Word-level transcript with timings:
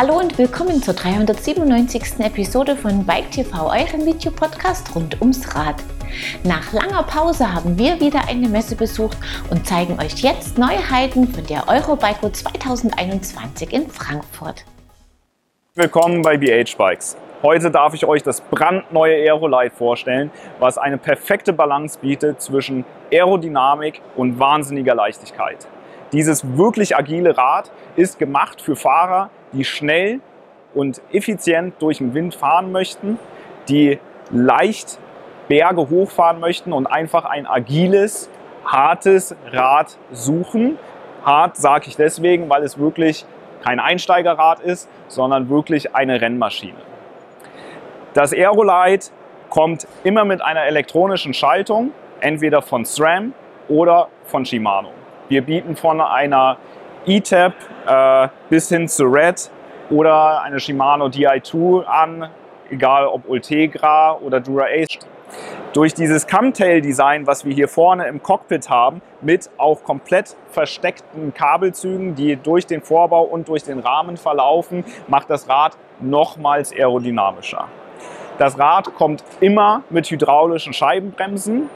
Hallo 0.00 0.16
und 0.20 0.38
willkommen 0.38 0.80
zur 0.80 0.94
397. 0.94 2.20
Episode 2.20 2.76
von 2.76 3.04
Bike 3.04 3.32
TV, 3.32 3.66
eurem 3.66 4.06
Videopodcast 4.06 4.94
rund 4.94 5.20
ums 5.20 5.56
Rad. 5.56 5.74
Nach 6.44 6.72
langer 6.72 7.02
Pause 7.02 7.52
haben 7.52 7.76
wir 7.76 7.98
wieder 7.98 8.20
eine 8.28 8.48
Messe 8.48 8.76
besucht 8.76 9.18
und 9.50 9.66
zeigen 9.66 9.98
euch 9.98 10.22
jetzt 10.22 10.56
Neuheiten 10.56 11.26
von 11.26 11.44
der 11.46 11.66
Eurobike 11.66 12.30
2021 12.30 13.72
in 13.72 13.90
Frankfurt. 13.90 14.64
Willkommen 15.74 16.22
bei 16.22 16.36
BH 16.36 16.76
Bikes. 16.78 17.16
Heute 17.42 17.68
darf 17.72 17.92
ich 17.92 18.06
euch 18.06 18.22
das 18.22 18.40
brandneue 18.40 19.16
Aerolite 19.16 19.74
vorstellen, 19.74 20.30
was 20.60 20.78
eine 20.78 20.98
perfekte 20.98 21.52
Balance 21.52 21.98
bietet 22.00 22.40
zwischen 22.40 22.84
Aerodynamik 23.12 24.00
und 24.14 24.38
wahnsinniger 24.38 24.94
Leichtigkeit. 24.94 25.66
Dieses 26.12 26.56
wirklich 26.56 26.96
agile 26.96 27.36
Rad 27.36 27.72
ist 27.96 28.20
gemacht 28.20 28.62
für 28.62 28.76
Fahrer, 28.76 29.30
die 29.52 29.64
schnell 29.64 30.20
und 30.74 31.00
effizient 31.12 31.74
durch 31.80 31.98
den 31.98 32.14
Wind 32.14 32.34
fahren 32.34 32.72
möchten, 32.72 33.18
die 33.68 33.98
leicht 34.30 34.98
Berge 35.48 35.88
hochfahren 35.88 36.40
möchten 36.40 36.72
und 36.72 36.86
einfach 36.86 37.24
ein 37.24 37.46
agiles, 37.46 38.28
hartes 38.64 39.34
Rad 39.50 39.96
suchen. 40.12 40.78
Hart 41.24 41.56
sage 41.56 41.86
ich 41.88 41.96
deswegen, 41.96 42.48
weil 42.50 42.62
es 42.62 42.78
wirklich 42.78 43.24
kein 43.64 43.80
Einsteigerrad 43.80 44.60
ist, 44.60 44.88
sondern 45.08 45.48
wirklich 45.48 45.94
eine 45.94 46.20
Rennmaschine. 46.20 46.78
Das 48.14 48.32
Aerolite 48.32 49.10
kommt 49.48 49.86
immer 50.04 50.24
mit 50.24 50.42
einer 50.42 50.64
elektronischen 50.64 51.34
Schaltung, 51.34 51.92
entweder 52.20 52.62
von 52.62 52.84
SRAM 52.84 53.32
oder 53.68 54.08
von 54.24 54.44
Shimano. 54.44 54.90
Wir 55.28 55.42
bieten 55.42 55.76
von 55.76 56.00
einer 56.00 56.58
E-Tab 57.08 57.54
äh, 57.86 58.28
bis 58.50 58.68
hin 58.68 58.86
zu 58.86 59.04
Red 59.04 59.50
oder 59.88 60.42
eine 60.42 60.60
Shimano 60.60 61.06
Di2 61.06 61.84
an, 61.84 62.28
egal 62.70 63.06
ob 63.06 63.26
Ultegra 63.26 64.18
oder 64.18 64.40
Dura 64.40 64.66
Ace. 64.66 64.98
Durch 65.72 65.94
dieses 65.94 66.26
Camtail-Design, 66.26 67.26
was 67.26 67.46
wir 67.46 67.54
hier 67.54 67.68
vorne 67.68 68.06
im 68.08 68.22
Cockpit 68.22 68.68
haben, 68.68 69.00
mit 69.22 69.48
auch 69.56 69.82
komplett 69.84 70.36
versteckten 70.50 71.32
Kabelzügen, 71.32 72.14
die 72.14 72.36
durch 72.36 72.66
den 72.66 72.82
Vorbau 72.82 73.22
und 73.22 73.48
durch 73.48 73.64
den 73.64 73.78
Rahmen 73.78 74.18
verlaufen, 74.18 74.84
macht 75.06 75.30
das 75.30 75.48
Rad 75.48 75.76
nochmals 76.00 76.72
aerodynamischer. 76.72 77.68
Das 78.38 78.58
Rad 78.58 78.94
kommt 78.94 79.24
immer 79.40 79.82
mit 79.88 80.10
hydraulischen 80.10 80.74
Scheibenbremsen 80.74 81.70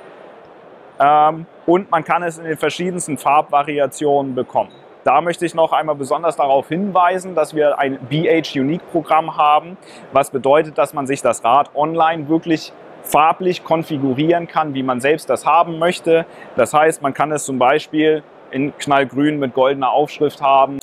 ähm, 1.00 1.46
und 1.66 1.90
man 1.90 2.04
kann 2.04 2.22
es 2.22 2.38
in 2.38 2.44
den 2.44 2.58
verschiedensten 2.58 3.16
Farbvariationen 3.16 4.34
bekommen. 4.34 4.72
Da 5.04 5.20
möchte 5.20 5.44
ich 5.44 5.54
noch 5.54 5.72
einmal 5.72 5.96
besonders 5.96 6.36
darauf 6.36 6.68
hinweisen, 6.68 7.34
dass 7.34 7.54
wir 7.54 7.78
ein 7.78 7.98
BH 8.08 8.60
Unique 8.60 8.88
Programm 8.92 9.36
haben, 9.36 9.76
was 10.12 10.30
bedeutet, 10.30 10.78
dass 10.78 10.94
man 10.94 11.06
sich 11.08 11.22
das 11.22 11.44
Rad 11.44 11.70
online 11.74 12.28
wirklich 12.28 12.72
farblich 13.02 13.64
konfigurieren 13.64 14.46
kann, 14.46 14.74
wie 14.74 14.84
man 14.84 15.00
selbst 15.00 15.28
das 15.28 15.44
haben 15.44 15.80
möchte. 15.80 16.24
Das 16.54 16.72
heißt, 16.72 17.02
man 17.02 17.14
kann 17.14 17.32
es 17.32 17.44
zum 17.44 17.58
Beispiel 17.58 18.22
in 18.52 18.76
knallgrün 18.78 19.40
mit 19.40 19.54
goldener 19.54 19.90
Aufschrift 19.90 20.40
haben. 20.40 20.78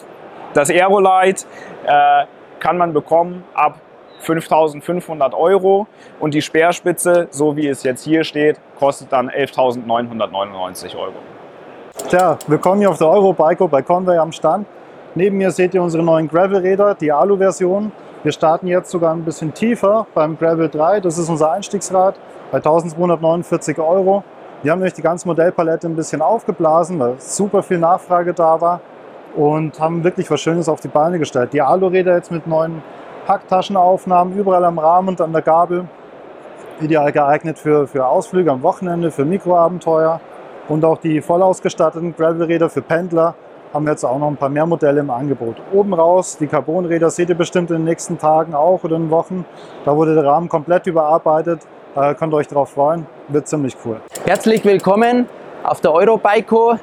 Das 0.53 0.69
Aerolite 0.69 1.45
äh, 1.85 2.25
kann 2.59 2.77
man 2.77 2.91
bekommen 2.91 3.45
ab 3.53 3.79
5.500 4.25 5.33
Euro 5.33 5.87
und 6.19 6.33
die 6.33 6.41
Speerspitze, 6.41 7.29
so 7.31 7.55
wie 7.55 7.67
es 7.67 7.83
jetzt 7.83 8.03
hier 8.03 8.25
steht, 8.25 8.59
kostet 8.77 9.13
dann 9.13 9.29
11.999 9.29 10.97
Euro. 10.97 11.13
Tja, 12.09 12.39
willkommen 12.47 12.79
hier 12.79 12.89
auf 12.89 12.97
der 12.97 13.07
Eurobike 13.07 13.67
bei 13.67 13.83
Conway 13.83 14.17
am 14.17 14.31
Stand. 14.31 14.65
Neben 15.13 15.37
mir 15.37 15.51
seht 15.51 15.75
ihr 15.75 15.83
unsere 15.83 16.01
neuen 16.01 16.27
Gravel-Räder, 16.27 16.95
die 16.95 17.11
Alu-Version. 17.11 17.91
Wir 18.23 18.31
starten 18.31 18.65
jetzt 18.65 18.89
sogar 18.89 19.13
ein 19.13 19.23
bisschen 19.23 19.53
tiefer 19.53 20.07
beim 20.15 20.35
Gravel 20.35 20.69
3. 20.69 21.01
Das 21.01 21.19
ist 21.19 21.29
unser 21.29 21.51
Einstiegsrad 21.51 22.15
bei 22.51 22.57
1249 22.57 23.77
Euro. 23.77 24.23
Wir 24.63 24.71
haben 24.71 24.81
euch 24.81 24.93
die 24.93 25.03
ganze 25.03 25.27
Modellpalette 25.27 25.85
ein 25.85 25.95
bisschen 25.95 26.23
aufgeblasen, 26.23 26.97
weil 26.99 27.13
super 27.19 27.61
viel 27.61 27.77
Nachfrage 27.77 28.33
da 28.33 28.59
war 28.59 28.81
und 29.35 29.79
haben 29.79 30.03
wirklich 30.03 30.31
was 30.31 30.41
Schönes 30.41 30.67
auf 30.67 30.81
die 30.81 30.87
Beine 30.87 31.19
gestellt. 31.19 31.53
Die 31.53 31.61
Alu-Räder 31.61 32.15
jetzt 32.15 32.31
mit 32.31 32.47
neuen 32.47 32.81
Packtaschenaufnahmen 33.27 34.35
überall 34.35 34.65
am 34.65 34.79
Rahmen 34.79 35.09
und 35.09 35.21
an 35.21 35.31
der 35.31 35.43
Gabel. 35.43 35.87
Ideal 36.81 37.11
geeignet 37.11 37.59
für, 37.59 37.85
für 37.85 38.07
Ausflüge 38.07 38.51
am 38.51 38.63
Wochenende, 38.63 39.11
für 39.11 39.25
Mikroabenteuer. 39.25 40.19
Und 40.69 40.85
auch 40.85 40.99
die 40.99 41.19
voll 41.21 41.41
ausgestatteten 41.41 42.15
Gravelräder 42.15 42.69
für 42.69 42.83
Pendler 42.83 43.33
haben 43.73 43.87
jetzt 43.87 44.03
auch 44.03 44.19
noch 44.19 44.27
ein 44.27 44.37
paar 44.37 44.49
mehr 44.49 44.67
Modelle 44.67 44.99
im 44.99 45.09
Angebot. 45.09 45.55
Oben 45.73 45.95
raus, 45.95 46.37
die 46.37 46.45
Carbonräder 46.45 47.09
seht 47.09 47.29
ihr 47.29 47.35
bestimmt 47.35 47.71
in 47.71 47.77
den 47.77 47.85
nächsten 47.85 48.19
Tagen 48.19 48.53
auch 48.53 48.83
oder 48.83 48.95
in 48.95 49.09
Wochen. 49.09 49.45
Da 49.83 49.95
wurde 49.95 50.13
der 50.13 50.25
Rahmen 50.25 50.47
komplett 50.47 50.85
überarbeitet. 50.85 51.61
Da 51.95 52.13
könnt 52.13 52.33
ihr 52.33 52.37
euch 52.37 52.47
drauf 52.47 52.69
freuen. 52.69 53.07
Wird 53.29 53.47
ziemlich 53.47 53.75
cool. 53.83 53.99
Herzlich 54.25 54.63
willkommen 54.63 55.25
auf 55.63 55.81
der 55.81 55.91
Eurobike. 55.91 56.79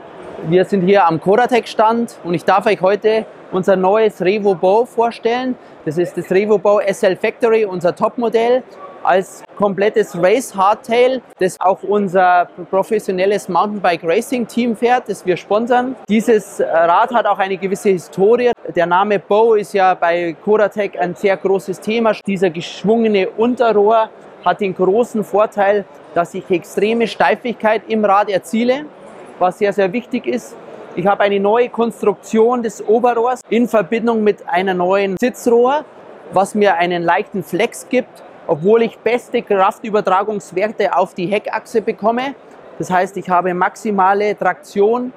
Wir 0.49 0.65
sind 0.65 0.83
hier 0.83 1.07
am 1.07 1.21
Coratec 1.21 1.69
Stand 1.69 2.19
und 2.25 2.35
ich 2.35 2.45
darf 2.45 2.67
euch 2.67 2.81
heute 2.81 3.25
unser 3.53 3.77
neues 3.77 4.21
Revo 4.21 4.57
Bow 4.57 4.85
vorstellen. 4.85 5.55
Das 5.85 5.97
ist 5.97 6.17
das 6.19 6.29
Revo 6.33 6.59
Bow 6.59 6.81
SL 6.81 7.15
Factory, 7.15 7.65
unser 7.65 7.95
Topmodell 7.95 8.65
als 9.07 9.45
komplettes 9.57 10.17
Race 10.21 10.55
Hardtail, 10.55 11.23
das 11.39 11.59
auch 11.61 11.83
unser 11.83 12.49
professionelles 12.71 13.49
Mountainbike 13.49 14.03
Racing 14.05 14.47
Team 14.47 14.77
fährt, 14.77 15.09
das 15.09 15.25
wir 15.25 15.37
sponsern. 15.37 15.97
Dieses 16.09 16.61
Rad 16.61 17.15
hat 17.15 17.27
auch 17.27 17.39
eine 17.39 17.57
gewisse 17.57 17.91
Historie. 17.91 18.53
Der 18.75 18.87
Name 18.87 19.19
Bow 19.19 19.55
ist 19.55 19.73
ja 19.73 19.95
bei 19.95 20.37
Coratec 20.45 20.99
ein 20.99 21.15
sehr 21.15 21.37
großes 21.37 21.81
Thema. 21.81 22.13
Dieser 22.27 22.51
geschwungene 22.51 23.29
Unterrohr 23.31 24.11
hat 24.45 24.61
den 24.61 24.75
großen 24.75 25.25
Vorteil, 25.25 25.85
dass 26.15 26.35
ich 26.35 26.49
extreme 26.51 27.07
Steifigkeit 27.07 27.83
im 27.89 28.05
Rad 28.05 28.29
erziele, 28.29 28.87
was 29.39 29.59
sehr, 29.59 29.73
sehr 29.73 29.93
wichtig 29.93 30.27
ist. 30.27 30.57
Ich 30.95 31.07
habe 31.07 31.25
eine 31.25 31.39
neue 31.39 31.69
Konstruktion 31.69 32.63
des 32.63 32.87
Oberrohrs 32.87 33.41
in 33.51 33.69
Verbindung 33.69 34.25
mit 34.25 34.49
einer 34.49 34.73
neuen 34.73 35.17
Sitzrohr, 35.19 35.85
was 36.33 36.55
mir 36.55 36.77
einen 36.77 37.03
leichten 37.03 37.43
Flex 37.43 37.89
gibt, 37.89 38.23
obwohl 38.47 38.83
ich 38.83 38.99
beste 38.99 39.43
Kraftübertragungswerte 39.43 40.97
auf 40.97 41.15
die 41.15 41.27
Heckachse 41.27 41.83
bekomme. 41.83 42.35
Das 42.79 42.91
heißt, 42.91 43.17
ich 43.17 43.29
habe 43.29 43.55
maximale 43.55 44.37
Traktion 44.37 45.13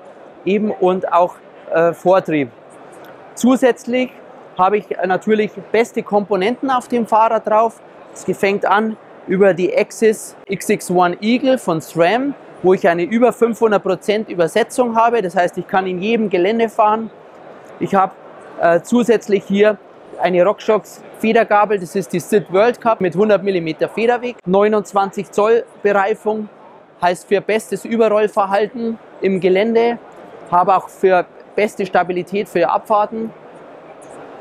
eben 0.45 0.71
und 0.71 1.11
auch 1.11 1.35
äh, 1.73 1.93
Vortrieb. 1.93 2.49
Zusätzlich 3.35 4.11
habe 4.57 4.77
ich 4.77 4.85
natürlich 5.05 5.51
beste 5.71 6.03
Komponenten 6.03 6.69
auf 6.69 6.87
dem 6.87 7.07
Fahrrad 7.07 7.47
drauf. 7.47 7.79
Es 8.13 8.25
fängt 8.37 8.65
an 8.65 8.97
über 9.27 9.53
die 9.53 9.75
Axis 9.77 10.35
XX1 10.49 11.21
Eagle 11.21 11.57
von 11.57 11.81
SRAM, 11.81 12.33
wo 12.63 12.73
ich 12.73 12.87
eine 12.87 13.03
über 13.03 13.29
500% 13.29 14.27
Übersetzung 14.29 14.95
habe. 14.95 15.21
Das 15.21 15.35
heißt, 15.35 15.57
ich 15.57 15.67
kann 15.67 15.87
in 15.87 16.01
jedem 16.01 16.29
Gelände 16.29 16.67
fahren. 16.67 17.09
Ich 17.79 17.95
habe 17.95 18.13
äh, 18.61 18.81
zusätzlich 18.81 19.43
hier 19.45 19.77
eine 20.21 20.43
RockShox 20.43 21.01
Federgabel, 21.19 21.79
das 21.79 21.95
ist 21.95 22.11
die 22.13 22.19
SID 22.19 22.51
World 22.51 22.81
Cup 22.81 23.01
mit 23.01 23.13
100 23.13 23.43
mm 23.43 23.69
Federweg, 23.93 24.37
29 24.45 25.31
Zoll 25.31 25.63
Bereifung, 25.83 26.49
heißt 27.01 27.27
für 27.27 27.41
bestes 27.41 27.85
Überrollverhalten 27.85 28.97
im 29.21 29.39
Gelände, 29.39 29.99
habe 30.49 30.75
auch 30.75 30.89
für 30.89 31.25
beste 31.55 31.85
Stabilität 31.85 32.49
für 32.49 32.69
Abfahrten 32.69 33.31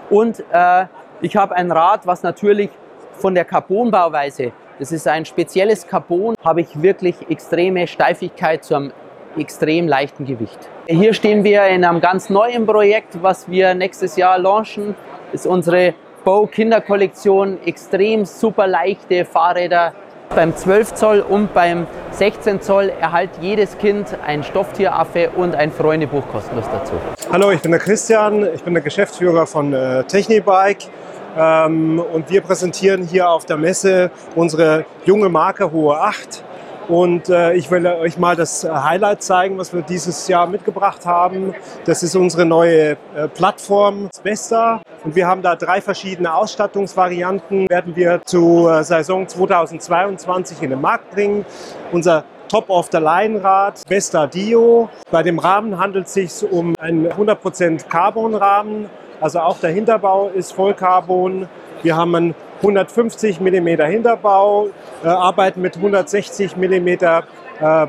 und 0.09 0.43
äh, 0.53 0.87
ich 1.21 1.37
habe 1.37 1.55
ein 1.57 1.71
Rad, 1.71 2.07
was 2.07 2.23
natürlich 2.23 2.71
von 3.15 3.35
der 3.35 3.45
Carbonbauweise 3.45 4.53
das 4.79 4.93
ist 4.93 5.09
ein 5.09 5.25
spezielles 5.25 5.87
Carbon, 5.89 6.37
habe 6.45 6.61
ich 6.61 6.81
wirklich 6.81 7.17
extreme 7.29 7.89
Steifigkeit 7.89 8.63
zu 8.63 8.77
einem 8.77 8.93
extrem 9.37 9.89
leichten 9.89 10.25
Gewicht. 10.25 10.59
Hier 10.87 11.15
stehen 11.15 11.43
wir 11.43 11.67
in 11.67 11.85
einem 11.85 12.01
ganz 12.01 12.31
neuen 12.31 12.65
Projekt, 12.65 13.21
was 13.21 13.51
wir 13.51 13.75
nächstes 13.75 14.17
Jahr 14.17 14.39
launchen. 14.39 14.95
Das 15.33 15.43
ist 15.43 15.47
unsere 15.47 15.95
Bow 16.25 16.47
Kinderkollektion, 16.47 17.59
extrem 17.65 18.25
super 18.25 18.67
leichte 18.67 19.25
Fahrräder. 19.25 19.93
Beim 20.35 20.55
12 20.55 20.95
Zoll 20.95 21.21
und 21.21 21.55
beim 21.55 21.87
16 22.11 22.61
Zoll 22.61 22.93
erhält 23.01 23.31
jedes 23.41 23.79
Kind 23.79 24.07
ein 24.27 24.43
Stofftieraffe 24.43 25.31
und 25.31 25.55
ein 25.55 25.73
Freundebuch 25.73 26.27
kostenlos 26.31 26.67
dazu. 26.71 26.93
Hallo, 27.33 27.51
ich 27.51 27.61
bin 27.61 27.71
der 27.71 27.81
Christian, 27.81 28.47
ich 28.55 28.63
bin 28.63 28.75
der 28.75 28.83
Geschäftsführer 28.83 29.47
von 29.47 29.73
äh, 29.73 30.05
Technibike. 30.05 30.89
Ähm, 31.37 32.01
und 32.01 32.31
wir 32.31 32.41
präsentieren 32.41 33.05
hier 33.05 33.31
auf 33.31 33.47
der 33.47 33.57
Messe 33.57 34.11
unsere 34.35 34.85
junge 35.05 35.29
Marke 35.29 35.71
Hohe 35.71 35.99
8. 35.99 36.45
Und 36.89 37.29
äh, 37.29 37.53
ich 37.53 37.71
will 37.71 37.87
euch 37.87 38.17
mal 38.17 38.35
das 38.35 38.65
Highlight 38.65 39.23
zeigen, 39.23 39.59
was 39.59 39.75
wir 39.75 39.83
dieses 39.83 40.27
Jahr 40.27 40.47
mitgebracht 40.47 41.05
haben. 41.05 41.55
Das 41.85 42.03
ist 42.03 42.17
unsere 42.17 42.47
neue 42.47 42.93
äh, 42.93 43.29
Plattform 43.35 44.09
Vesta. 44.23 44.81
Und 45.05 45.15
wir 45.15 45.27
haben 45.27 45.43
da 45.43 45.55
drei 45.55 45.81
verschiedene 45.83 46.35
Ausstattungsvarianten, 46.35 47.69
werden 47.69 47.95
wir 47.95 48.23
zur 48.25 48.83
Saison 48.83 49.29
2022 49.29 50.63
in 50.63 50.71
den 50.71 50.81
Markt 50.81 51.11
bringen. 51.11 51.45
Unser 51.93 52.25
Top-of-the-Line-Rad 52.49 53.83
Vesta 53.87 54.27
Dio. 54.27 54.89
Bei 55.11 55.23
dem 55.23 55.39
Rahmen 55.39 55.79
handelt 55.79 56.07
es 56.07 56.15
sich 56.15 56.51
um 56.51 56.75
einen 56.81 57.07
100% 57.07 57.87
Carbon-Rahmen 57.89 58.89
Also 59.21 59.41
auch 59.41 59.59
der 59.59 59.71
Hinterbau 59.71 60.31
ist 60.35 60.53
Vollcarbon. 60.53 61.49
Wir 61.83 61.97
haben 61.97 62.15
einen 62.15 62.35
150 62.59 63.41
mm 63.41 63.69
Hinterbau, 63.83 64.69
äh, 65.05 65.09
arbeiten 65.09 65.61
mit 65.61 65.77
160 65.77 66.57
mm 66.57 66.89
äh, 66.89 67.23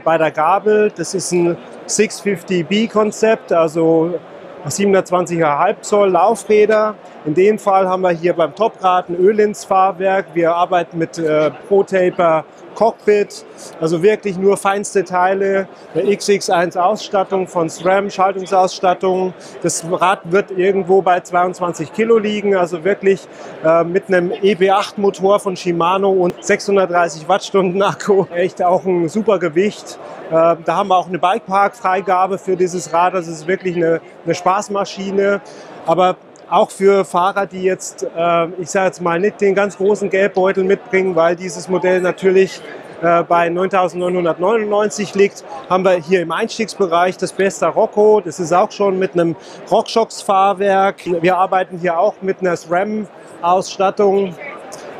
bei 0.04 0.18
der 0.18 0.32
Gabel. 0.32 0.92
Das 0.96 1.14
ist 1.14 1.32
ein 1.32 1.58
650B-Konzept, 1.88 3.52
also 3.52 4.14
720er 4.68 5.58
Halbzoll 5.58 6.10
Laufräder. 6.10 6.96
In 7.26 7.34
dem 7.34 7.58
Fall 7.58 7.88
haben 7.88 8.02
wir 8.02 8.12
hier 8.12 8.34
beim 8.34 8.54
Toprad 8.54 9.10
ein 9.10 9.16
Ölins-Fahrwerk. 9.16 10.28
Wir 10.34 10.54
arbeiten 10.54 10.98
mit 10.98 11.18
äh, 11.18 11.52
Pro-Taper 11.68 12.44
Cockpit, 12.80 13.46
also 13.82 14.02
wirklich 14.02 14.38
nur 14.38 14.56
feinste 14.56 15.04
Teile, 15.04 15.68
der 15.94 16.06
XX1 16.06 16.78
Ausstattung 16.78 17.46
von 17.46 17.70
SRAM, 17.70 18.10
Schaltungsausstattung. 18.10 19.34
Das 19.62 19.84
Rad 19.92 20.22
wird 20.32 20.52
irgendwo 20.52 21.02
bei 21.02 21.20
22 21.20 21.92
Kilo 21.92 22.18
liegen, 22.18 22.56
also 22.56 22.86
wirklich 22.86 23.28
äh, 23.66 23.84
mit 23.84 24.08
einem 24.08 24.32
EB8 24.32 24.94
Motor 24.96 25.42
von 25.42 25.58
Shimano 25.58 26.10
und 26.10 26.34
630 26.40 27.28
Wattstunden 27.28 27.82
Akku. 27.82 28.28
Echt 28.34 28.64
auch 28.64 28.86
ein 28.86 29.10
super 29.10 29.40
Gewicht. 29.40 30.00
Äh, 30.30 30.56
da 30.64 30.76
haben 30.78 30.88
wir 30.88 30.96
auch 30.96 31.10
eine 31.10 31.20
Bikepark-Freigabe 31.20 32.38
für 32.38 32.56
dieses 32.56 32.94
Rad. 32.94 33.14
Das 33.14 33.28
ist 33.28 33.46
wirklich 33.46 33.76
eine, 33.76 34.00
eine 34.24 34.36
Spaßmaschine. 34.36 35.42
Aber 35.86 36.16
auch 36.50 36.72
für 36.72 37.06
Fahrer, 37.06 37.46
die 37.46 37.64
jetzt, 37.64 38.04
äh, 38.04 38.48
ich 38.60 38.70
sage 38.70 38.88
jetzt 38.88 39.02
mal, 39.02 39.20
nicht 39.20 39.40
den 39.42 39.56
ganz 39.56 39.78
großen 39.78 40.10
Geldbeutel 40.10 40.64
mitbringen, 40.64 41.16
weil 41.16 41.36
dieses 41.36 41.68
Modell 41.68 42.02
natürlich 42.02 42.62
äh, 43.02 43.24
bei 43.24 43.48
9.999 43.48 45.18
liegt, 45.18 45.46
haben 45.70 45.86
wir 45.86 45.94
hier 45.94 46.22
im 46.22 46.32
Einstiegsbereich 46.32 47.18
das 47.18 47.32
beste 47.32 47.68
Rocco. 47.68 48.22
Das 48.22 48.40
ist 48.40 48.52
auch 48.52 48.72
schon 48.72 49.00
mit 49.00 49.14
einem 49.14 49.36
Rockshox-Fahrwerk. 49.72 51.22
Wir 51.22 51.38
arbeiten 51.38 51.78
hier 51.78 51.98
auch 51.98 52.16
mit 52.22 52.42
einer 52.42 52.58
SRAM-Ausstattung. 52.58 54.36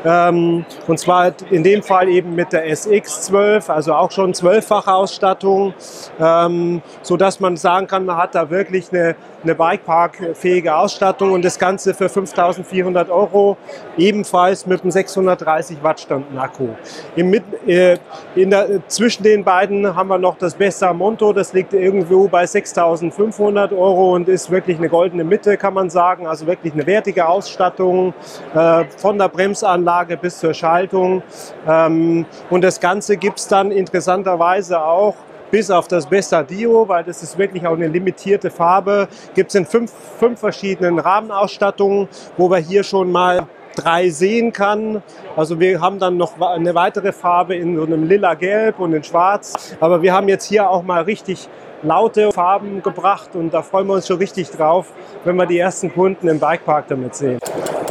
Ähm, 0.02 0.64
und 0.86 0.98
zwar 0.98 1.32
in 1.50 1.62
dem 1.62 1.82
Fall 1.82 2.08
eben 2.08 2.34
mit 2.34 2.52
der 2.54 2.66
SX12, 2.72 3.70
also 3.70 3.92
auch 3.92 4.10
schon 4.10 4.32
zwölffache 4.32 4.92
Ausstattung, 4.92 5.74
ähm, 6.18 6.80
so 7.02 7.18
dass 7.18 7.38
man 7.38 7.58
sagen 7.58 7.86
kann, 7.86 8.06
man 8.06 8.16
hat 8.16 8.34
da 8.34 8.48
wirklich 8.48 8.90
eine, 8.92 9.14
eine 9.42 9.54
Bikepark-fähige 9.54 10.74
Ausstattung 10.74 11.32
und 11.32 11.44
das 11.44 11.58
Ganze 11.58 11.94
für 11.94 12.06
5.400 12.06 13.08
Euro, 13.10 13.56
ebenfalls 13.96 14.66
mit 14.66 14.82
einem 14.82 14.90
630 14.90 15.82
Wattstunden 15.82 16.38
Akku. 16.38 16.68
Im, 17.16 17.34
äh, 17.66 17.98
der, 18.36 18.88
zwischen 18.88 19.22
den 19.22 19.44
beiden 19.44 19.94
haben 19.94 20.08
wir 20.08 20.18
noch 20.18 20.36
das 20.38 20.54
Bessa 20.54 20.92
Monto, 20.92 21.32
das 21.32 21.52
liegt 21.52 21.72
irgendwo 21.72 22.28
bei 22.28 22.44
6.500 22.44 23.72
Euro 23.72 24.14
und 24.14 24.28
ist 24.28 24.50
wirklich 24.50 24.78
eine 24.78 24.88
goldene 24.88 25.24
Mitte, 25.24 25.56
kann 25.56 25.74
man 25.74 25.90
sagen, 25.90 26.26
also 26.26 26.46
wirklich 26.46 26.72
eine 26.72 26.86
wertige 26.86 27.28
Ausstattung 27.28 28.14
äh, 28.54 28.84
von 28.96 29.18
der 29.18 29.28
Bremsanlage 29.28 30.16
bis 30.16 30.38
zur 30.38 30.54
Schaltung. 30.54 31.22
Ähm, 31.66 32.26
und 32.50 32.62
das 32.62 32.80
Ganze 32.80 33.16
gibt 33.16 33.38
es 33.38 33.48
dann 33.48 33.70
interessanterweise 33.70 34.82
auch 34.82 35.14
bis 35.50 35.70
auf 35.70 35.88
das 35.88 36.06
Besta 36.06 36.42
Dio, 36.42 36.88
weil 36.88 37.04
das 37.04 37.22
ist 37.22 37.38
wirklich 37.38 37.66
auch 37.66 37.74
eine 37.74 37.88
limitierte 37.88 38.50
Farbe, 38.50 39.08
gibt 39.34 39.50
es 39.50 39.54
in 39.54 39.66
fünf, 39.66 39.92
fünf 40.18 40.40
verschiedenen 40.40 40.98
Rahmenausstattungen, 40.98 42.08
wo 42.36 42.50
wir 42.50 42.58
hier 42.58 42.82
schon 42.82 43.10
mal 43.10 43.46
drei 43.76 44.10
sehen 44.10 44.52
kann. 44.52 45.02
Also 45.36 45.58
wir 45.60 45.80
haben 45.80 45.98
dann 45.98 46.16
noch 46.16 46.40
eine 46.40 46.74
weitere 46.74 47.12
Farbe 47.12 47.54
in 47.54 47.76
so 47.76 47.84
einem 47.84 48.04
lila 48.04 48.34
Gelb 48.34 48.78
und 48.78 48.92
in 48.92 49.04
Schwarz. 49.04 49.76
Aber 49.80 50.02
wir 50.02 50.12
haben 50.12 50.28
jetzt 50.28 50.44
hier 50.44 50.68
auch 50.68 50.82
mal 50.82 51.02
richtig 51.02 51.48
laute 51.82 52.30
Farben 52.32 52.82
gebracht 52.82 53.30
und 53.34 53.54
da 53.54 53.62
freuen 53.62 53.86
wir 53.86 53.94
uns 53.94 54.06
schon 54.06 54.18
richtig 54.18 54.50
drauf, 54.50 54.92
wenn 55.24 55.36
wir 55.36 55.46
die 55.46 55.58
ersten 55.58 55.92
Kunden 55.92 56.28
im 56.28 56.38
Bikepark 56.38 56.88
damit 56.88 57.14
sehen. 57.14 57.38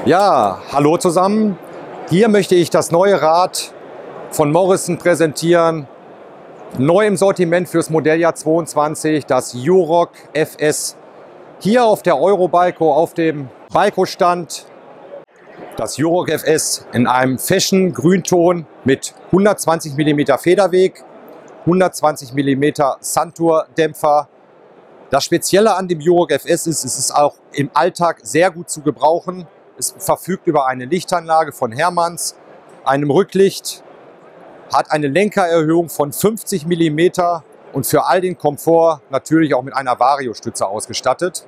Ja, 0.06 0.60
hallo 0.72 0.98
zusammen. 0.98 1.58
Hier 2.10 2.28
möchte 2.28 2.56
ich 2.56 2.70
das 2.70 2.92
neue 2.92 3.22
Rad 3.22 3.74
von 4.32 4.52
Morrison 4.52 4.98
präsentieren. 4.98 5.88
Neu 6.78 7.08
im 7.08 7.18
Sortiment 7.18 7.68
fürs 7.68 7.90
Modelljahr 7.90 8.36
22 8.36 9.26
das 9.26 9.56
Euroc 9.56 10.12
FS. 10.34 10.96
Hier 11.60 11.84
auf 11.84 12.04
der 12.04 12.18
Eurobico 12.18 12.94
auf 12.94 13.14
dem 13.14 13.50
Biko-Stand 13.74 14.66
das 15.76 15.98
Euroc 16.00 16.30
FS 16.30 16.86
in 16.94 17.08
einem 17.08 17.40
Fashion 17.40 17.92
Grünton 17.92 18.66
mit 18.86 19.14
120 19.28 19.96
mm 19.98 20.38
Federweg, 20.38 21.04
120 21.62 22.34
mm 22.34 22.64
Santur 23.00 23.66
Dämpfer. 23.78 24.30
Das 25.10 25.26
Spezielle 25.26 25.76
an 25.76 25.88
dem 25.88 26.00
Euroc 26.02 26.32
FS 26.32 26.68
ist, 26.68 26.86
es 26.86 26.98
ist 26.98 27.12
auch 27.12 27.36
im 27.52 27.72
Alltag 27.74 28.20
sehr 28.24 28.52
gut 28.52 28.70
zu 28.70 28.82
gebrauchen. 28.82 29.48
Es 29.78 29.96
verfügt 29.98 30.48
über 30.48 30.68
eine 30.68 30.86
Lichtanlage 30.86 31.52
von 31.52 31.72
Hermanns, 31.72 32.36
einem 32.86 33.10
Rücklicht, 33.10 33.84
hat 34.74 34.92
eine 34.92 35.08
Lenkererhöhung 35.08 35.90
von 35.90 36.12
50 36.12 36.66
mm 36.66 37.10
und 37.74 37.86
für 37.86 38.06
all 38.06 38.22
den 38.22 38.38
Komfort 38.38 39.02
natürlich 39.10 39.54
auch 39.54 39.64
mit 39.64 39.76
einer 39.76 40.00
Vario-Stütze 40.00 40.68
ausgestattet. 40.68 41.46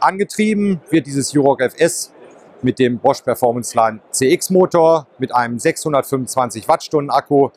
Angetrieben 0.00 0.80
wird 0.90 1.06
dieses 1.06 1.34
Euroc 1.34 1.62
FS 1.62 2.12
mit 2.62 2.78
dem 2.78 2.98
Bosch 2.98 3.22
Performance 3.22 3.76
Line 3.76 4.00
CX 4.10 4.50
Motor 4.50 5.06
mit 5.18 5.34
einem 5.34 5.58
625 5.58 6.68
Wattstunden 6.68 7.10
Akku, 7.10 7.50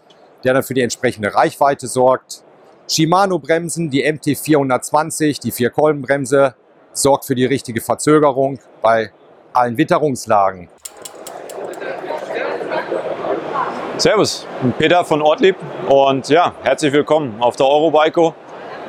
der 0.43 0.53
dann 0.53 0.63
für 0.63 0.73
die 0.73 0.81
entsprechende 0.81 1.33
Reichweite 1.33 1.87
sorgt. 1.87 2.43
Shimano 2.87 3.39
Bremsen, 3.39 3.89
die 3.89 4.05
MT420, 4.05 5.41
die 5.41 5.51
Vierkolbenbremse, 5.51 6.55
sorgt 6.93 7.25
für 7.25 7.35
die 7.35 7.45
richtige 7.45 7.81
Verzögerung 7.81 8.59
bei 8.81 9.11
allen 9.53 9.77
Witterungslagen. 9.77 10.69
Servus, 13.99 14.47
Peter 14.77 15.03
von 15.03 15.21
Ortlieb 15.21 15.57
und 15.89 16.29
ja, 16.29 16.53
herzlich 16.63 16.93
willkommen 16.93 17.35
auf 17.41 17.57
der 17.57 17.65
Eurobike. 17.65 18.33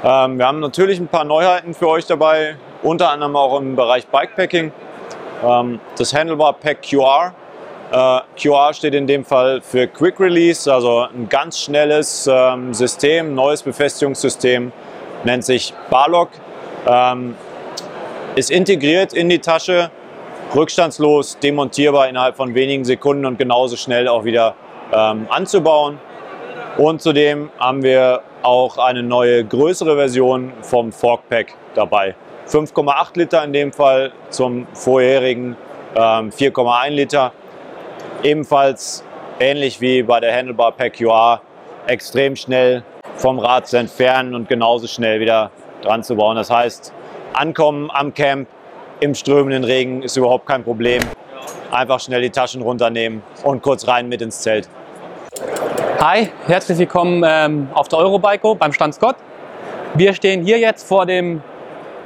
Ähm, 0.05 0.39
wir 0.39 0.47
haben 0.47 0.61
natürlich 0.61 1.01
ein 1.01 1.09
paar 1.09 1.25
Neuheiten 1.25 1.75
für 1.75 1.89
euch 1.89 2.07
dabei, 2.07 2.55
unter 2.85 3.11
anderem 3.11 3.35
auch 3.35 3.59
im 3.59 3.75
Bereich 3.75 4.07
Bikepacking. 4.07 4.71
Ähm, 5.45 5.81
das 5.99 6.15
Handlebar 6.15 6.53
Pack 6.53 6.89
QR. 6.89 7.35
Äh, 7.91 8.21
QR 8.41 8.73
steht 8.73 8.95
in 8.95 9.09
dem 9.09 9.25
Fall 9.25 9.61
für 9.63 9.89
Quick 9.89 10.21
Release, 10.21 10.73
also 10.73 11.09
ein 11.13 11.29
ganz 11.29 11.59
schnelles 11.59 12.31
ähm, 12.33 12.73
System, 12.73 13.35
neues 13.35 13.65
Befestigungssystem, 13.65 14.71
nennt 15.25 15.45
sich 15.45 15.75
Barlock. 15.91 16.29
Ähm, 16.87 17.35
ist 18.37 18.53
integriert 18.53 19.13
in 19.13 19.29
die 19.29 19.41
Tasche, 19.41 19.91
rückstandslos, 20.55 21.37
demontierbar 21.41 22.09
innerhalb 22.09 22.37
von 22.37 22.55
wenigen 22.55 22.85
Sekunden 22.85 23.27
und 23.27 23.41
genauso 23.41 23.75
schnell 23.75 24.07
auch 24.07 24.23
wieder 24.23 24.55
ähm, 24.93 25.27
anzubauen. 25.31 25.99
Und 26.77 27.03
zudem 27.03 27.51
haben 27.59 27.83
wir 27.83 28.23
auch 28.43 28.79
eine 28.79 29.03
neue 29.03 29.45
größere 29.45 29.97
Version 29.97 30.53
vom 30.63 30.93
Fork 30.93 31.29
Pack 31.29 31.55
dabei. 31.75 32.15
5,8 32.49 33.19
Liter 33.19 33.45
in 33.45 33.53
dem 33.53 33.73
Fall 33.73 34.13
zum 34.31 34.67
vorherigen 34.73 35.57
ähm, 35.95 36.31
4,1 36.31 36.91
Liter. 36.91 37.33
Ebenfalls 38.23 39.05
ähnlich 39.39 39.81
wie 39.81 40.03
bei 40.03 40.21
der 40.21 40.37
Handlebar 40.37 40.73
Pack 40.73 41.01
UR 41.01 41.41
extrem 41.87 42.37
schnell 42.37 42.83
vom 43.17 43.39
Rad 43.39 43.67
zu 43.69 43.77
entfernen 43.77 44.35
und 44.35 44.49
genauso 44.49 44.87
schnell 44.87 45.21
wieder 45.21 45.51
dran 45.83 46.03
zu 46.03 46.17
bauen. 46.17 46.37
Das 46.37 46.51
heißt, 46.51 46.93
ankommen 47.33 47.91
am 47.93 48.15
Camp 48.15 48.49
im 49.01 49.15
strömenden 49.15 49.65
Regen 49.65 50.03
ist 50.03 50.17
überhaupt 50.17 50.47
kein 50.47 50.63
Problem. 50.63 51.03
Einfach 51.71 52.01
schnell 52.01 52.23
die 52.23 52.31
Taschen 52.31 52.63
runternehmen 52.63 53.23
und 53.45 53.63
kurz 53.63 53.87
rein 53.87 54.09
mit 54.09 54.21
ins 54.23 54.41
Zelt. 54.41 54.69
Hi, 56.03 56.31
herzlich 56.47 56.79
willkommen 56.79 57.23
ähm, 57.29 57.69
auf 57.75 57.89
der 57.89 57.99
Eurobike 57.99 58.55
beim 58.55 58.73
Stand 58.73 58.95
Scott. 58.95 59.17
Wir 59.93 60.15
stehen 60.15 60.43
hier 60.43 60.59
jetzt 60.59 60.89
vor 60.89 61.05
dem 61.05 61.43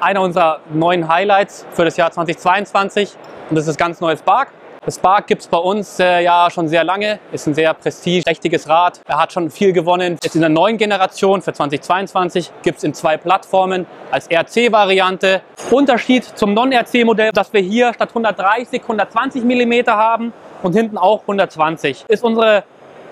einer 0.00 0.20
unserer 0.20 0.58
neuen 0.72 1.06
Highlights 1.06 1.64
für 1.70 1.84
das 1.84 1.96
Jahr 1.96 2.10
2022 2.10 3.12
und 3.50 3.56
das 3.56 3.68
ist 3.68 3.78
ganz 3.78 4.00
neues 4.00 4.18
Spark. 4.18 4.50
Das 4.84 4.96
Spark 4.96 5.28
gibt 5.28 5.42
es 5.42 5.46
bei 5.46 5.58
uns 5.58 6.00
äh, 6.00 6.24
ja 6.24 6.50
schon 6.50 6.66
sehr 6.66 6.82
lange, 6.82 7.20
ist 7.30 7.46
ein 7.46 7.54
sehr 7.54 7.72
prestigeträchtiges 7.72 8.68
Rad. 8.68 9.00
Er 9.06 9.16
hat 9.16 9.32
schon 9.32 9.48
viel 9.48 9.72
gewonnen. 9.72 10.18
Jetzt 10.24 10.34
in 10.34 10.40
der 10.40 10.50
neuen 10.50 10.76
Generation 10.76 11.40
für 11.40 11.52
2022 11.52 12.50
gibt 12.62 12.78
es 12.78 12.84
in 12.84 12.94
zwei 12.94 13.16
Plattformen 13.16 13.86
als 14.10 14.28
RC-Variante. 14.28 15.40
Unterschied 15.70 16.24
zum 16.24 16.52
Non-RC-Modell, 16.52 17.30
dass 17.30 17.52
wir 17.52 17.60
hier 17.60 17.94
statt 17.94 18.08
130 18.08 18.82
120 18.82 19.44
mm 19.44 19.86
haben 19.86 20.32
und 20.64 20.72
hinten 20.72 20.98
auch 20.98 21.20
120. 21.20 22.06
Ist 22.08 22.24
unsere 22.24 22.64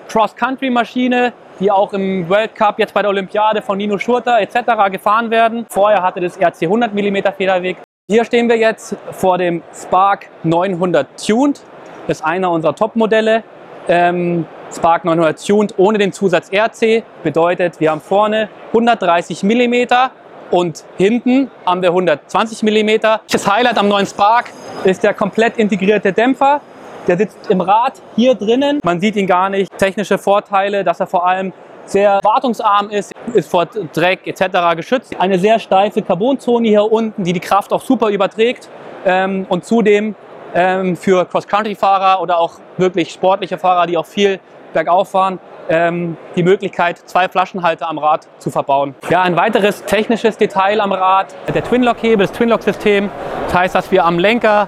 Cross-Country-Maschine, 0.07 1.33
die 1.59 1.71
auch 1.71 1.93
im 1.93 2.29
World 2.29 2.55
Cup 2.55 2.79
jetzt 2.79 2.93
bei 2.93 3.01
der 3.01 3.09
Olympiade 3.09 3.61
von 3.61 3.77
Nino 3.77 3.97
Schurter 3.97 4.39
etc. 4.39 4.91
gefahren 4.91 5.31
werden. 5.31 5.65
Vorher 5.69 6.01
hatte 6.01 6.19
das 6.19 6.37
RC 6.37 6.63
100 6.63 6.93
mm 6.93 7.17
Federweg. 7.37 7.77
Hier 8.09 8.25
stehen 8.25 8.49
wir 8.49 8.57
jetzt 8.57 8.95
vor 9.11 9.37
dem 9.37 9.63
Spark 9.73 10.29
900 10.43 11.07
Tuned. 11.25 11.61
Das 12.07 12.17
ist 12.19 12.25
einer 12.25 12.51
unserer 12.51 12.75
Top-Modelle. 12.75 13.43
Ähm, 13.87 14.45
Spark 14.75 15.05
900 15.05 15.45
Tuned 15.45 15.73
ohne 15.77 15.97
den 15.97 16.11
Zusatz 16.11 16.51
RC 16.51 17.03
bedeutet, 17.23 17.79
wir 17.79 17.91
haben 17.91 18.01
vorne 18.01 18.49
130 18.69 19.43
mm 19.43 19.85
und 20.51 20.83
hinten 20.97 21.49
haben 21.65 21.81
wir 21.81 21.89
120 21.89 22.63
mm. 22.63 22.89
Das 23.31 23.47
Highlight 23.47 23.77
am 23.77 23.87
neuen 23.87 24.05
Spark 24.05 24.51
ist 24.83 25.03
der 25.03 25.13
komplett 25.13 25.57
integrierte 25.57 26.11
Dämpfer. 26.11 26.61
Der 27.07 27.17
sitzt 27.17 27.49
im 27.49 27.61
Rad 27.61 28.01
hier 28.15 28.35
drinnen. 28.35 28.79
Man 28.83 28.99
sieht 28.99 29.15
ihn 29.15 29.27
gar 29.27 29.49
nicht. 29.49 29.77
Technische 29.77 30.17
Vorteile, 30.17 30.83
dass 30.83 30.99
er 30.99 31.07
vor 31.07 31.27
allem 31.27 31.51
sehr 31.85 32.19
wartungsarm 32.23 32.89
ist, 32.89 33.11
ist 33.33 33.49
vor 33.49 33.65
Dreck 33.65 34.25
etc. 34.25 34.75
geschützt. 34.75 35.15
Eine 35.19 35.37
sehr 35.37 35.59
steife 35.59 36.01
Carbonzone 36.01 36.67
hier 36.67 36.89
unten, 36.89 37.23
die 37.23 37.33
die 37.33 37.39
Kraft 37.39 37.73
auch 37.73 37.81
super 37.81 38.09
überträgt 38.09 38.69
ähm, 39.05 39.45
und 39.49 39.65
zudem 39.65 40.15
ähm, 40.53 40.95
für 40.95 41.25
Cross-Country-Fahrer 41.25 42.21
oder 42.21 42.37
auch 42.37 42.59
wirklich 42.77 43.11
sportliche 43.11 43.57
Fahrer, 43.57 43.85
die 43.87 43.97
auch 43.97 44.05
viel 44.05 44.39
bergauf 44.73 45.11
fahren, 45.11 45.39
ähm, 45.69 46.17
die 46.35 46.43
Möglichkeit, 46.43 46.97
zwei 46.97 47.27
Flaschenhalter 47.27 47.89
am 47.89 47.97
Rad 47.97 48.27
zu 48.39 48.49
verbauen. 48.49 48.95
Ja, 49.09 49.21
ein 49.21 49.35
weiteres 49.35 49.83
technisches 49.85 50.37
Detail 50.37 50.81
am 50.81 50.91
Rad, 50.91 51.35
der 51.53 51.63
Twinlock-Hebel, 51.63 52.25
das 52.27 52.31
Twinlock-System. 52.31 53.09
Das 53.45 53.55
heißt, 53.55 53.75
dass 53.75 53.91
wir 53.91 54.05
am 54.05 54.19
Lenker 54.19 54.67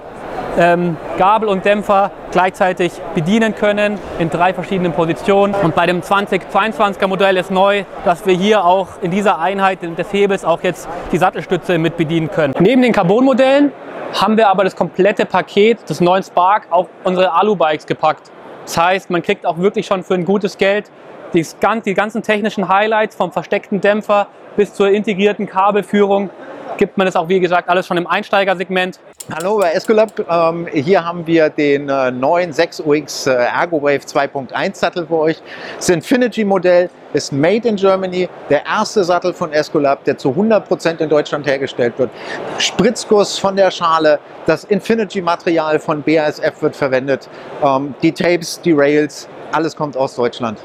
ähm, 0.58 0.96
Gabel 1.18 1.48
und 1.48 1.64
Dämpfer 1.64 2.10
gleichzeitig 2.30 2.92
bedienen 3.14 3.54
können 3.54 3.98
in 4.18 4.30
drei 4.30 4.54
verschiedenen 4.54 4.92
Positionen. 4.92 5.54
Und 5.54 5.74
bei 5.74 5.86
dem 5.86 6.00
2022er 6.00 7.06
Modell 7.06 7.36
ist 7.36 7.50
neu, 7.50 7.84
dass 8.04 8.26
wir 8.26 8.34
hier 8.34 8.64
auch 8.64 8.88
in 9.02 9.10
dieser 9.10 9.38
Einheit 9.38 9.78
des 9.82 10.12
Hebels 10.12 10.44
auch 10.44 10.62
jetzt 10.62 10.88
die 11.12 11.18
Sattelstütze 11.18 11.78
mit 11.78 11.96
bedienen 11.96 12.30
können. 12.30 12.54
Neben 12.58 12.82
den 12.82 12.92
Carbon-Modellen 12.92 13.72
haben 14.12 14.36
wir 14.36 14.48
aber 14.48 14.64
das 14.64 14.76
komplette 14.76 15.26
Paket 15.26 15.88
des 15.88 16.00
neuen 16.00 16.22
Spark 16.22 16.66
auf 16.70 16.88
unsere 17.04 17.32
Alu-Bikes 17.32 17.86
gepackt. 17.86 18.30
Das 18.64 18.78
heißt, 18.78 19.10
man 19.10 19.22
kriegt 19.22 19.46
auch 19.46 19.58
wirklich 19.58 19.86
schon 19.86 20.02
für 20.02 20.14
ein 20.14 20.24
gutes 20.24 20.58
Geld 20.58 20.90
die, 21.34 21.94
ganzen 21.94 22.22
technischen 22.22 22.68
Highlights 22.68 23.14
vom 23.14 23.32
versteckten 23.32 23.80
Dämpfer 23.80 24.28
bis 24.56 24.72
zur 24.72 24.88
integrierten 24.88 25.46
Kabelführung 25.46 26.30
gibt 26.76 26.98
man 26.98 27.06
das 27.06 27.16
auch, 27.16 27.28
wie 27.28 27.40
gesagt, 27.40 27.68
alles 27.68 27.86
schon 27.86 27.96
im 27.96 28.06
Einsteigersegment. 28.06 29.00
Hallo 29.34 29.58
bei 29.58 29.72
Escolab. 29.72 30.12
Ähm, 30.30 30.68
hier 30.72 31.04
haben 31.04 31.26
wir 31.26 31.50
den 31.50 31.88
äh, 31.88 32.12
neuen 32.12 32.52
6UX 32.52 33.28
äh, 33.28 33.34
ErgoWave 33.34 34.04
2.1 34.04 34.76
Sattel 34.76 35.04
für 35.04 35.18
euch. 35.18 35.42
Das 35.78 35.88
Infinity-Modell 35.88 36.88
ist 37.12 37.32
made 37.32 37.66
in 37.66 37.74
Germany, 37.74 38.28
der 38.48 38.64
erste 38.64 39.02
Sattel 39.02 39.34
von 39.34 39.52
Escolab, 39.52 40.04
der 40.04 40.16
zu 40.16 40.28
100% 40.28 41.00
in 41.00 41.08
Deutschland 41.08 41.44
hergestellt 41.44 41.94
wird. 41.98 42.10
Spritzguss 42.58 43.36
von 43.36 43.56
der 43.56 43.72
Schale, 43.72 44.20
das 44.46 44.62
Infinity-Material 44.62 45.80
von 45.80 46.04
BASF 46.04 46.62
wird 46.62 46.76
verwendet, 46.76 47.28
ähm, 47.64 47.96
die 48.02 48.12
Tapes, 48.12 48.60
die 48.60 48.72
Rails, 48.72 49.28
alles 49.50 49.74
kommt 49.74 49.96
aus 49.96 50.14
Deutschland. 50.14 50.60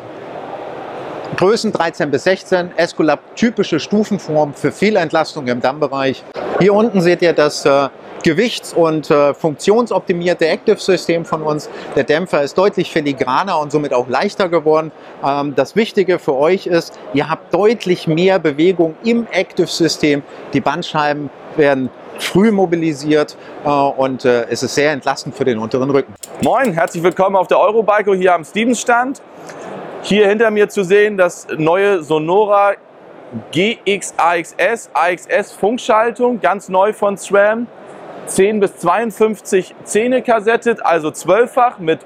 Größen 1.38 1.72
13 1.72 2.12
bis 2.12 2.26
16, 2.26 2.78
Escolab 2.78 3.36
typische 3.36 3.80
Stufenform 3.80 4.54
für 4.54 4.72
Fehlentlastung 4.72 5.48
im 5.48 5.62
Dammbereich. 5.62 6.24
Hier 6.60 6.76
unten 6.76 7.02
seht 7.02 7.24
ihr 7.24 7.34
das 7.34 7.66
äh, 7.66 7.90
gewichts- 8.24 8.74
und 8.74 9.10
äh, 9.10 9.34
funktionsoptimierte 9.34 10.48
Active-System 10.48 11.26
von 11.26 11.42
uns. 11.42 11.70
Der 11.96 12.04
Dämpfer 12.04 12.42
ist 12.42 12.58
deutlich 12.58 12.92
filigraner 12.92 13.60
und 13.60 13.72
somit 13.72 13.94
auch 13.94 14.08
leichter 14.08 14.50
geworden. 14.50 14.92
Ähm, 15.24 15.56
das 15.56 15.76
Wichtige 15.76 16.20
für 16.20 16.36
euch 16.36 16.68
ist, 16.68 16.98
ihr 17.14 17.30
habt 17.30 17.54
deutlich 17.54 18.08
mehr 18.08 18.40
Bewegung 18.40 18.96
im 19.04 19.28
Active-System. 19.32 20.24
Die 20.54 20.62
Bandscheiben 20.62 21.30
werden 21.58 21.90
früh 22.20 22.52
mobilisiert 22.52 23.36
äh, 23.66 23.70
und 23.70 24.26
äh, 24.26 24.46
es 24.50 24.64
ist 24.64 24.76
sehr 24.76 24.92
entlastend 24.92 25.36
für 25.36 25.46
den 25.46 25.58
unteren 25.58 25.90
Rücken. 25.90 26.14
Moin, 26.44 26.74
herzlich 26.74 27.04
willkommen 27.04 27.36
auf 27.36 27.48
der 27.48 27.60
Eurobike 27.60 28.14
hier 28.16 28.34
am 28.34 28.44
Stevens-Stand. 28.44 29.22
Hier 30.04 30.28
hinter 30.28 30.50
mir 30.50 30.68
zu 30.70 30.84
sehen 30.84 31.18
das 31.18 31.48
neue 31.58 32.02
Sonora 32.04 32.74
GX 33.52 34.14
AXS, 34.18 34.90
AXS 34.94 35.52
Funkschaltung, 35.54 36.42
ganz 36.42 36.70
neu 36.70 36.92
von 36.92 37.18
SRAM. 37.18 37.68
10 38.28 38.60
bis 38.60 38.78
52 38.78 39.76
Zähne 39.84 40.22
kassettet, 40.22 40.86
also 40.86 41.12
zwölffach 41.12 41.80
mit 41.80 42.00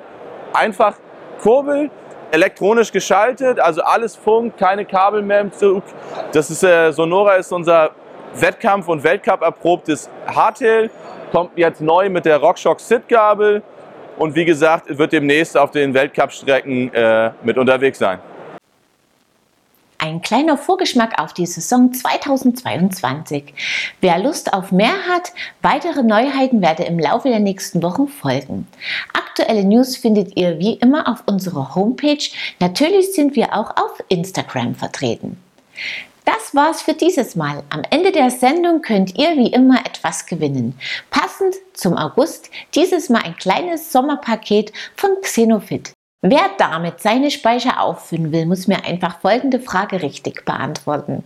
einfach 0.54 0.96
Kurbel, 1.42 1.90
elektronisch 2.32 2.92
geschaltet, 2.92 3.60
also 3.60 3.82
alles 3.82 4.16
Funk, 4.16 4.58
keine 4.58 4.86
Kabel 4.86 5.22
mehr 5.22 5.42
im 5.42 5.52
Zug. 5.52 5.84
Das 6.32 6.50
ist 6.50 6.64
äh, 6.64 6.92
Sonora 6.92 7.36
ist 7.36 7.52
unser 7.52 7.92
Wettkampf- 8.36 8.88
und 8.88 9.04
Weltcup 9.04 9.42
erprobtes 9.42 10.10
Hardtail, 10.28 10.90
kommt 11.32 11.52
jetzt 11.58 11.82
neu 11.82 12.10
mit 12.10 12.26
der 12.26 12.38
RockShox 12.38 12.88
Sit-Gabel 12.88 13.62
und 14.18 14.36
wie 14.36 14.46
gesagt, 14.46 14.98
wird 14.98 15.12
demnächst 15.12 15.58
auf 15.58 15.72
den 15.72 15.94
Weltcup-Strecken 15.94 16.94
äh, 16.94 17.32
mit 17.44 17.58
unterwegs 17.58 18.00
sein. 18.00 18.20
Ein 20.06 20.22
kleiner 20.22 20.56
Vorgeschmack 20.56 21.20
auf 21.20 21.34
die 21.34 21.48
Saison 21.48 21.92
2022. 21.92 23.56
Wer 24.02 24.20
Lust 24.20 24.54
auf 24.54 24.72
mehr 24.72 25.08
hat, 25.10 25.34
weitere 25.64 26.04
Neuheiten 26.04 26.62
werden 26.62 26.86
im 26.86 27.00
Laufe 27.00 27.30
der 27.30 27.40
nächsten 27.40 27.82
Wochen 27.82 28.08
folgen. 28.08 28.68
Aktuelle 29.14 29.64
News 29.64 29.98
findet 29.98 30.38
ihr 30.38 30.60
wie 30.60 30.74
immer 30.74 31.08
auf 31.08 31.24
unserer 31.26 31.74
Homepage. 31.74 32.24
Natürlich 32.60 33.16
sind 33.16 33.36
wir 33.36 33.56
auch 33.56 33.72
auf 33.78 34.04
Instagram 34.10 34.76
vertreten. 34.76 35.38
Das 36.24 36.54
war's 36.54 36.84
für 36.84 36.94
dieses 36.94 37.36
Mal. 37.36 37.64
Am 37.72 37.82
Ende 37.90 38.12
der 38.12 38.30
Sendung 38.30 38.84
könnt 38.84 39.18
ihr 39.18 39.36
wie 39.36 39.52
immer 39.52 39.80
etwas 39.88 40.28
gewinnen. 40.28 40.78
Passend 41.10 41.56
zum 41.74 41.98
August 41.98 42.52
dieses 42.76 43.10
Mal 43.10 43.24
ein 43.24 43.38
kleines 43.38 43.92
Sommerpaket 43.92 44.72
von 44.96 45.10
Xenofit. 45.24 45.94
Wer 46.28 46.50
damit 46.58 47.02
seine 47.02 47.30
Speicher 47.30 47.80
auffüllen 47.80 48.32
will, 48.32 48.48
muss 48.48 48.66
mir 48.66 48.84
einfach 48.84 49.20
folgende 49.20 49.60
Frage 49.60 50.02
richtig 50.02 50.44
beantworten. 50.44 51.24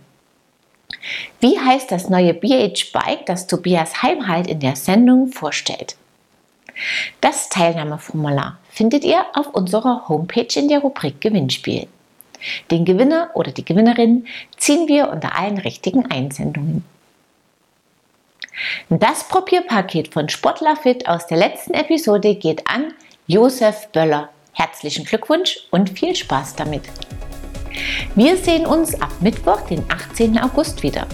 Wie 1.40 1.58
heißt 1.58 1.90
das 1.90 2.10
neue 2.10 2.34
BH 2.34 2.92
Bike, 2.92 3.24
das 3.24 3.46
Tobias 3.46 4.02
Heimhalt 4.02 4.46
in 4.46 4.60
der 4.60 4.76
Sendung 4.76 5.32
vorstellt? 5.32 5.96
Das 7.22 7.48
Teilnahmeformular 7.48 8.58
findet 8.68 9.02
ihr 9.04 9.24
auf 9.32 9.46
unserer 9.54 10.06
Homepage 10.06 10.54
in 10.54 10.68
der 10.68 10.80
Rubrik 10.80 11.18
Gewinnspiel. 11.22 11.86
Den 12.70 12.84
Gewinner 12.84 13.30
oder 13.32 13.52
die 13.52 13.64
Gewinnerin 13.64 14.26
ziehen 14.58 14.86
wir 14.86 15.08
unter 15.08 15.34
allen 15.34 15.56
richtigen 15.56 16.10
Einsendungen. 16.10 16.84
Das 18.90 19.26
Probierpaket 19.28 20.12
von 20.12 20.28
Sportlerfit 20.28 21.08
aus 21.08 21.26
der 21.26 21.38
letzten 21.38 21.72
Episode 21.72 22.34
geht 22.34 22.68
an 22.68 22.92
Josef 23.26 23.88
Böller. 23.92 24.28
Herzlichen 24.52 25.04
Glückwunsch 25.04 25.58
und 25.70 25.90
viel 25.90 26.14
Spaß 26.14 26.56
damit. 26.56 26.82
Wir 28.14 28.36
sehen 28.36 28.66
uns 28.66 29.00
ab 29.00 29.12
Mittwoch, 29.20 29.60
den 29.62 29.84
18. 29.90 30.38
August 30.38 30.82
wieder. 30.82 31.06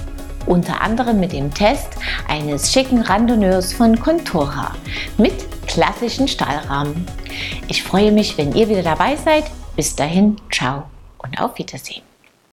Unter 0.46 0.80
anderem 0.80 1.20
mit 1.20 1.32
dem 1.32 1.52
Test 1.52 1.88
eines 2.28 2.72
schicken 2.72 3.02
Randonneurs 3.02 3.72
von 3.72 3.98
Contora 3.98 4.74
mit 5.18 5.34
klassischen 5.66 6.28
Stahlrahmen. 6.28 7.06
Ich 7.68 7.82
freue 7.82 8.12
mich, 8.12 8.38
wenn 8.38 8.54
ihr 8.54 8.68
wieder 8.68 8.82
dabei 8.82 9.16
seid. 9.16 9.44
Bis 9.74 9.94
dahin, 9.94 10.36
ciao 10.50 10.84
und 11.18 11.40
auf 11.40 11.58
Wiedersehen. 11.58 12.05